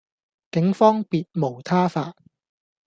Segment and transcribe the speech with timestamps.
[0.49, 2.15] 警方別無他法